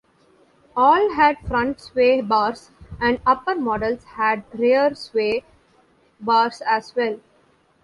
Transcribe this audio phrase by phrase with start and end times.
[0.75, 5.43] All had front sway bars and upper models had rear sway
[6.19, 7.19] bars as well.